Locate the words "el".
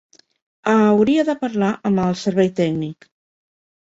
2.05-2.15